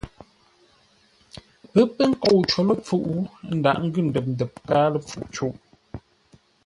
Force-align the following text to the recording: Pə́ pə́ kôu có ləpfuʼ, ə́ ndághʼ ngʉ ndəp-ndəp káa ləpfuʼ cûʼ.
Pə́ 1.71 1.85
pə́ 1.95 2.09
kôu 2.21 2.39
có 2.49 2.59
ləpfuʼ, 2.67 3.05
ə́ 3.47 3.53
ndághʼ 3.57 3.79
ngʉ 3.87 3.97
ndəp-ndəp 4.07 4.53
káa 4.67 4.87
ləpfuʼ 4.93 5.25
cûʼ. 5.33 5.55